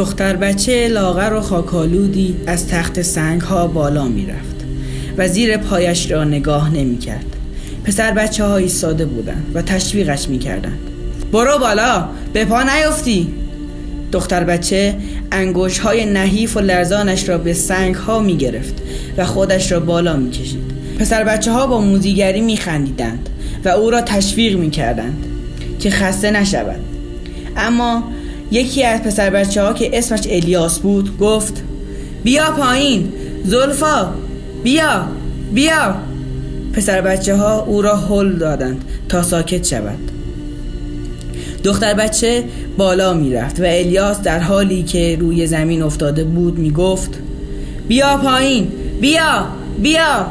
[0.00, 4.64] دختر بچه لاغر و خاکالودی از تخت سنگ ها بالا می رفت
[5.16, 7.36] و زیر پایش را نگاه نمی کرد
[7.84, 10.78] پسر بچه ها ایستاده بودند و تشویقش می کردند
[11.32, 13.34] برو بالا به پا نیفتی.
[14.12, 14.96] دختر بچه
[15.32, 18.74] انگوش های نحیف و لرزانش را به سنگ ها می گرفت
[19.16, 23.28] و خودش را بالا می کشید پسر بچه ها با موزیگری می خندیدند
[23.64, 25.26] و او را تشویق می کردند
[25.80, 26.80] که خسته نشود.
[27.56, 28.02] اما
[28.50, 31.62] یکی از پسر بچه ها که اسمش الیاس بود گفت
[32.24, 33.12] بیا پایین
[33.44, 34.14] زلفا
[34.62, 35.06] بیا
[35.54, 35.96] بیا.
[36.72, 39.98] پسر بچه ها او را حل دادند تا ساکت شود.
[41.64, 42.44] دختر بچه
[42.76, 47.10] بالا می رفت و الیاس در حالی که روی زمین افتاده بود می گفت
[47.88, 48.68] بیا پایین
[49.00, 49.46] بیا
[49.78, 50.26] بیا.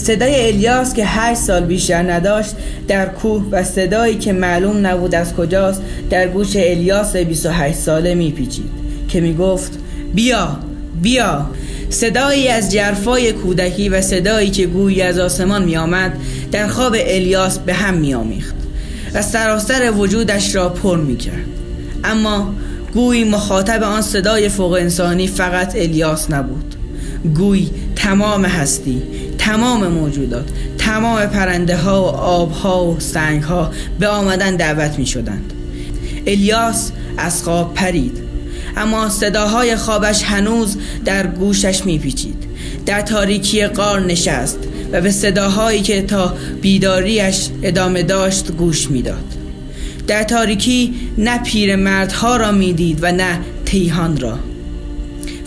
[0.00, 2.54] صدای الیاس که هشت سال بیشتر نداشت
[2.88, 8.70] در کوه و صدایی که معلوم نبود از کجاست در گوش الیاس 28 ساله میپیچید
[9.08, 9.72] که می‌گفت
[10.14, 10.58] بیا
[11.02, 11.46] بیا.
[11.90, 16.12] صدایی از جرفای کودکی و صدایی که گویی از آسمان میآمد
[16.52, 18.54] در خواب الیاس به هم میآمیخت
[19.14, 21.46] و سراسر وجودش را پر می‌کرد.
[22.04, 22.54] اما
[22.94, 26.74] گویی مخاطب آن صدای فوق انسانی فقط الیاس نبود.
[27.34, 29.02] گویی تمام هستی
[29.40, 35.06] تمام موجودات تمام پرنده ها و آب ها و سنگ ها به آمدن دعوت می
[35.06, 35.52] شدند
[36.26, 38.18] الیاس از خواب پرید.
[38.76, 42.44] اما صداهای خوابش هنوز در گوشش می پیچید
[42.86, 44.58] در تاریکی قار نشست
[44.92, 49.24] و به صداهایی که تا بیداریش ادامه داشت گوش می‌داد.
[50.06, 54.38] در تاریکی نه پیر مردها را می‌دید و نه تیهان را.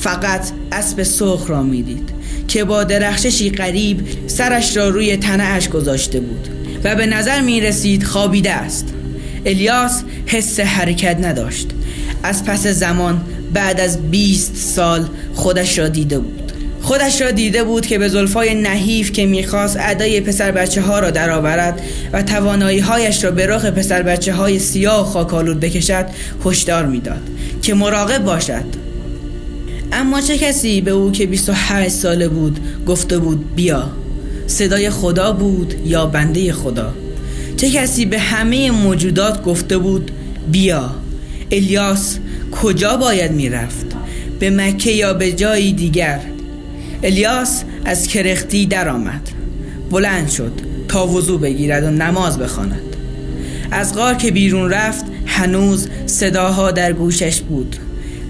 [0.00, 2.15] فقط اسب سرخ را می‌دید.
[2.48, 6.48] که با درخششی قریب سرش را روی تنه اش گذاشته بود
[6.84, 8.94] و به نظر می رسید خوابیده است.
[9.46, 11.68] الیاس حس حرکت نداشت.
[12.22, 13.20] از پس زمان
[13.52, 16.52] بعد از 20 سال خودش را دیده بود.
[16.82, 21.10] خودش را دیده بود که به زلفای نحیف که می‌خواست ادای پسر بچه ها را
[21.10, 21.80] درآورد
[22.12, 26.06] و توانایی هایش را به رخ پسر بچه های سیاه و خاکالود بکشد
[26.44, 27.22] هشدار می‌داد
[27.62, 28.85] که مراقب باشد.
[29.96, 33.90] اما چه کسی به او که 28 ساله بود گفته بود بیا
[34.46, 36.94] صدای خدا بود یا بنده خدا؟
[37.56, 40.10] چه کسی به همه موجودات گفته بود
[40.52, 40.90] بیا
[41.52, 42.18] الیاس
[42.62, 43.86] کجا باید می‌رفت؟
[44.40, 46.20] به مکه یا به جایی دیگر؟
[47.02, 49.28] الیاس از کرختی درآمد
[49.90, 50.52] بلند شد
[50.88, 52.96] تا وضو بگیرد و نماز بخواند.
[53.70, 57.76] از غار که بیرون رفت هنوز صداها در گوشش بود.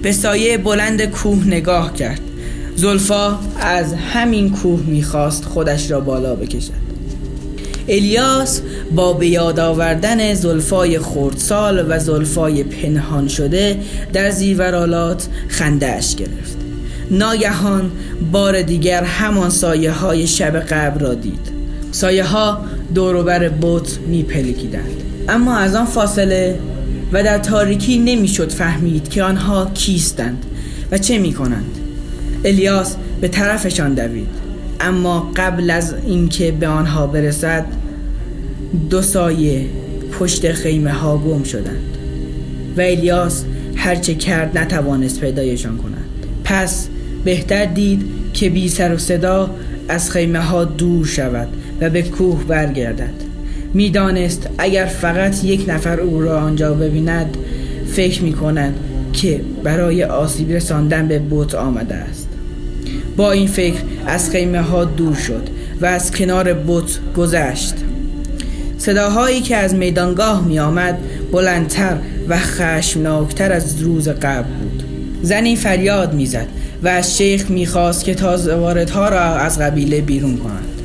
[0.06, 2.20] به سایه بلند کوه نگاه کرد.
[2.76, 6.72] زلفا از همین کوه می‌خواست خودش را بالا بکشد.
[7.88, 8.60] الیاس
[8.94, 13.78] با به یاد آوردن زلفای خردسال و زلفای پنهان شده
[14.12, 16.56] در زیورالات خندهاش گرفت.
[17.10, 17.90] ناگهان
[18.32, 21.52] بار دیگر همان سایه های شب قبل را دید.
[21.92, 22.60] سایه ها
[22.94, 24.26] دوروبر بوت می
[25.28, 26.58] اما از آن فاصله
[27.12, 30.44] و در تاریکی نمی‌شد فهمید که آنها کیستند
[30.90, 31.78] و چه می کنند
[32.44, 34.28] الیاس به طرفشان دوید
[34.80, 37.66] اما قبل از اینکه به آنها برسد
[38.90, 39.66] دو سایه
[40.18, 41.96] پشت خیمه ها گم شدند
[42.76, 43.44] و الیاس
[43.76, 46.04] هرچه کرد نتوانست پیدایشان کند.
[46.44, 46.88] پس
[47.24, 49.50] بهتر دید که بی سر و صدا
[49.88, 51.48] از خیمه ها دور شود
[51.80, 53.25] و به کوه برگردد.
[53.76, 57.36] می‌دانست اگر فقط یک نفر او را آنجا ببیند
[57.92, 58.74] فکر می کند
[59.12, 62.28] که برای آسیب رساندن به بوت آمده است.
[63.16, 65.48] با این فکر از خیمه ها دور شد
[65.80, 67.74] و از کنار بوت گذشت.
[68.78, 70.98] صداهایی که از میدانگاه می آمد
[71.32, 71.96] بلندتر
[72.28, 74.82] و خشمناکتر از روز قبل بود.
[75.22, 76.46] زنی فریاد می‌زد
[76.82, 80.75] و از شیخ می‌خواست که تازه واردها را از قبیله بیرون کند.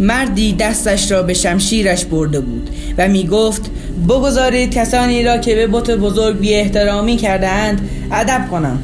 [0.00, 3.70] مردی دستش را به شمشیرش برده بود و می گفت
[4.08, 8.78] بگذارید کسانی را که به بت بزرگ بی احترامی کرده اند ادب کنم.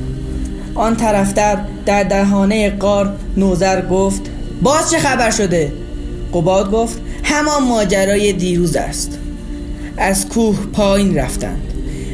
[0.75, 4.23] آن طرفتر در دهانه قار نوزر گفت
[4.63, 5.73] باز چه خبر شده؟
[6.35, 9.19] قباد گفت همان ماجرای دیروز است.
[9.97, 11.63] از کوه پایین رفتند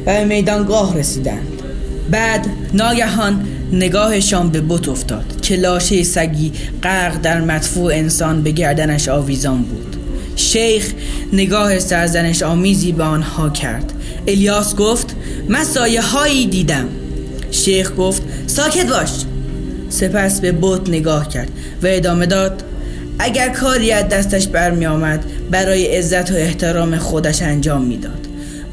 [0.06, 1.62] و به میدانگاه رسیدند.
[2.10, 6.52] بعد ناگهان نگاهشان به بت افتاد که لاشه سگی
[6.82, 9.96] غرق در مدفوع انسان به گردنش آویزان بود.
[10.36, 10.92] شیخ
[11.32, 13.92] نگاه سرزنش آمیزی به آنها کرد.
[14.26, 15.16] الیاس گفت
[15.48, 16.88] من سایه هایی دیدم.
[17.50, 19.10] شیخ گفت ساکت باش.
[19.88, 21.50] سپس به بت نگاه کرد
[21.82, 22.62] و ادامه داد
[23.18, 28.26] اگر کاری از دستش برمی آمد برای عزت و احترام خودش انجام می‌داد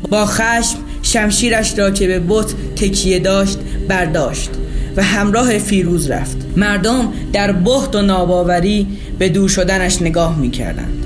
[0.09, 3.57] با خشم شمشیرش را که به بت تکیه داشت
[3.87, 4.49] برداشت.
[4.97, 6.37] و همراه فیروز رفت.
[6.57, 8.87] مردم در بحت و ناباوری
[9.19, 11.05] به دور شدنش نگاه می کردند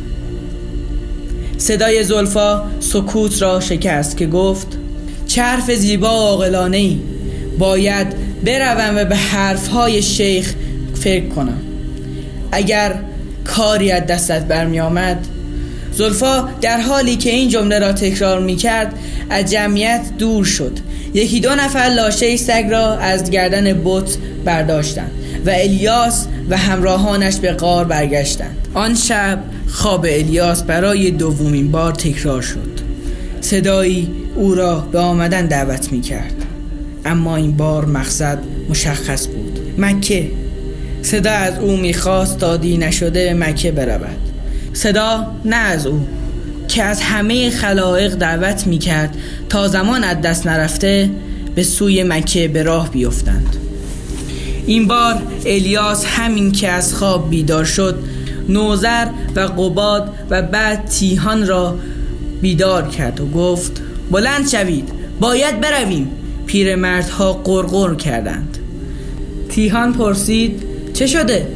[1.58, 4.68] صدای زلفا سکوت را شکست که گفت
[5.28, 6.42] چرف زیبا و
[6.74, 7.00] ای
[7.60, 8.08] باید
[8.46, 10.54] بروم و به حرفهای شیخ
[10.94, 11.62] فکر کنم.
[12.52, 12.96] اگر
[13.44, 15.28] کاری از دستت برمی آمد
[15.98, 18.94] زلفا در حالی که این جمله را تکرار می کرد
[19.30, 20.80] از جمعیت دور شد.
[21.14, 25.12] یکی دو نفر لاشه سگ را از گردن بت برداشتند
[25.46, 28.68] و الیاس و همراهانش به قار برگشتند.
[28.74, 32.80] آن شب خواب الیاس برای دومین بار تکرار شد.
[33.42, 36.34] صدایی او را به آمدن دعوت می کرد
[37.06, 38.40] اما این بار مقصد
[38.70, 39.60] مشخص بود.
[39.78, 40.32] مکه.
[41.02, 44.37] صدا از او می‌خواست تا دی نشده مکه برود.
[44.74, 46.08] صدا نه از او
[46.68, 49.18] که از همه خلایق دعوت می کرد
[49.50, 51.10] تا زمان از دست نرفته
[51.56, 53.56] به سوی مکه به راه بیفتند.
[54.66, 58.04] این بار الیاس همین که از خواب بیدار شد
[58.50, 61.80] نوزر و قباد و بعد تیهان را
[62.42, 63.82] بیدار کرد و گفت
[64.12, 64.90] بلند شوید
[65.20, 66.12] باید برویم.
[66.46, 68.58] پیرمردها قرقر کردند.
[69.50, 70.64] تیهان پرسید
[70.94, 71.48] چه شده؟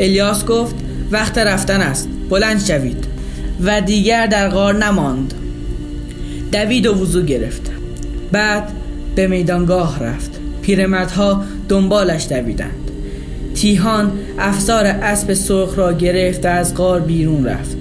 [0.00, 0.74] الیاس گفت
[1.10, 2.08] وقت رفتن است.
[2.30, 3.04] بلند شوید
[3.64, 5.34] و دیگر در غار نماند.
[6.52, 7.70] دوید و وضو گرفت.
[8.32, 8.68] بعد
[9.14, 10.30] به میدانگاه رفت.
[10.62, 12.90] پیرمردها دنبالش دویدند.
[13.54, 17.76] تیهان افسار اسب سرخ را گرفت و از غار بیرون رفت.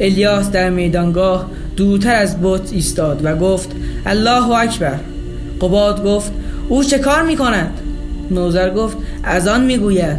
[0.00, 3.70] الیاس در میدانگاه دورتر از بت ایستاد و گفت
[4.06, 4.98] الله اکبر.
[5.60, 6.32] قباد گفت
[6.68, 7.80] او چه کار می کند؟
[8.30, 10.16] نوزر گفت از آن می گوید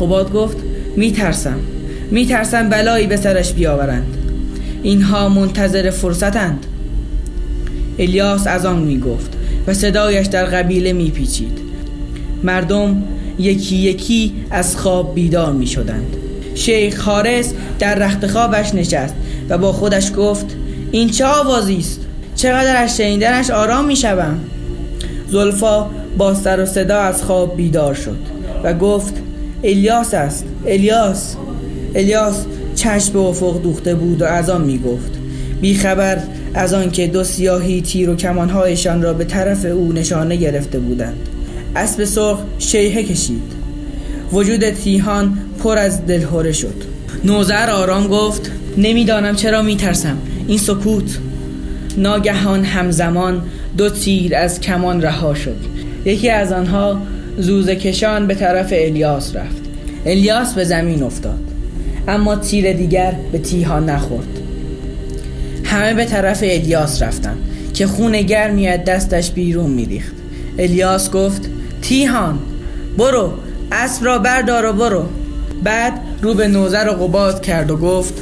[0.00, 0.56] قباد گفت
[0.96, 1.58] می ترسم
[2.10, 4.16] می ترسم بلایی به سرش بیاورند.
[4.82, 6.66] اینها منتظر فرصتند.
[7.98, 9.32] الیاس از آن می گفت
[9.66, 11.58] و صدایش در قبیله می پیچید
[12.42, 13.02] مردم
[13.38, 16.16] یکی یکی از خواب بیدار می شدند
[16.54, 19.14] شیخ خارس در رخت خوابش نشست
[19.48, 20.46] و با خودش گفت
[20.92, 22.00] این چه آوازی است؟
[22.36, 24.38] چقدر از شنیدنش آرام می شوم
[25.28, 28.18] زلفا با سر و صدا از خواب بیدار شد
[28.64, 29.14] و گفت
[29.64, 31.36] الیاس است الیاس.
[31.94, 32.44] الیاس
[32.74, 35.10] چشم به افق دوخته بود و از آن می گفت
[35.60, 36.18] بیخبر
[36.54, 41.28] از آنکه دو سیاهی تیر و کمانهایشان را به طرف او نشانه گرفته بودند.
[41.76, 43.42] اسب سرخ شیهه کشید.
[44.32, 46.74] وجود تیهان پر از دلهوره شد.
[47.24, 50.18] نوزر آرام گفت نمی‌دانم چرا میترسم.
[50.48, 51.18] این سکوت.
[51.96, 53.42] ناگهان همزمان
[53.76, 55.56] دو تیر از کمان رها شد.
[56.04, 57.02] یکی از آنها
[57.38, 59.62] زوزه کشان به طرف الیاس رفت.
[60.06, 61.40] الیاس به زمین افتاد.
[62.08, 64.38] اما تیر دیگر به تیها نخورد.
[65.64, 67.36] همه به طرف الیاس رفتن
[67.74, 70.14] که خون گرمی از دستش بیرون میریخت
[70.58, 71.42] الیاس گفت
[71.82, 72.38] تیهان
[72.98, 73.32] برو
[73.72, 75.04] اسب را بردار و برو.
[75.64, 78.14] بعد رو به نوزر و قباد کرد و گفت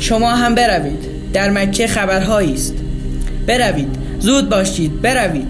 [0.00, 2.74] شما هم بروید در مکه خبرهایی است.
[3.46, 3.88] بروید
[4.18, 5.48] زود باشید بروید.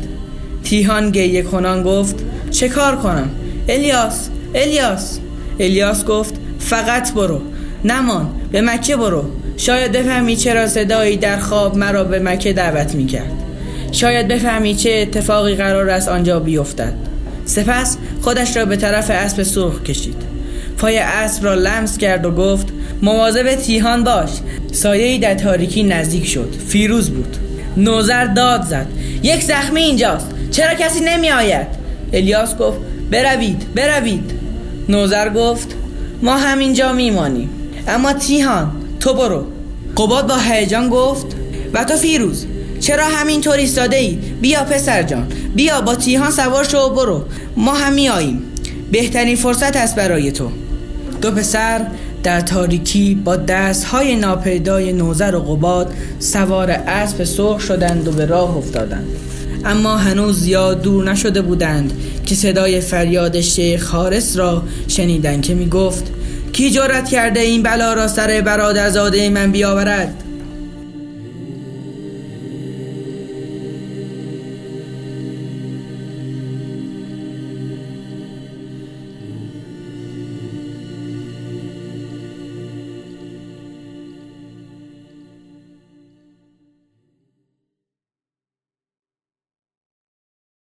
[0.64, 2.16] تیهان گیه کنان گفت
[2.50, 3.31] چه کار کنم؟
[3.69, 5.19] الیاس الیاس.
[5.61, 7.40] الیاس گفت فقط برو.
[7.84, 9.25] نمان به مکه برو.
[9.56, 13.32] شاید بفهمی چرا صدایی در خواب مرا به مکه دعوت می کرد
[13.92, 16.94] شاید بفهمی چه اتفاقی قرار است آنجا بیفتد.
[17.44, 20.22] سپس خودش را به طرف اسب سرخ کشید.
[20.78, 22.66] پای اسب را لمس کرد و گفت
[23.02, 24.30] مواظب تیهان باش.
[24.72, 26.54] سایه در تاریکی نزدیک شد.
[26.68, 27.37] فیروز بود.
[27.76, 28.87] نوزر داد زد.
[29.22, 30.26] یک زخمی اینجاست.
[30.50, 31.66] چرا کسی نمی آید
[32.12, 32.78] الیاس گفت
[33.10, 34.30] بروید بروید.
[34.88, 35.75] نوزر گفت
[36.22, 37.60] ما همینجا میمانیم.
[37.88, 39.44] اما تیهان تو برو.
[39.96, 41.26] قباد با هیجان گفت
[41.75, 42.46] و تو فیروز
[42.80, 47.25] چرا همینطور ایستاده ای بیا پسر جان بیا با تیهان سوار شو و برو.
[47.56, 48.42] ما هم میاییم
[48.92, 50.50] بهترین فرصت است برای تو.
[51.22, 51.87] دو پسر
[52.22, 53.38] در تاریکی با
[53.92, 59.06] های ناپیدای نوزر و قباد سوار اسب سرخ شدند و به راه افتادند.
[59.64, 61.92] اما هنوز زیاد دور نشده بودند
[62.26, 66.04] که صدای فریاد شیخ خارس را شنیدند که می گفت
[66.52, 70.29] کی جرأت کرده این بلا را سر برادرزاده من بیاورد؟